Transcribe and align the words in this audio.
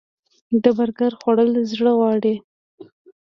د 0.63 0.65
برګر 0.77 1.11
خوړل 1.19 1.51
زړه 1.71 1.91
غواړي 1.99 2.35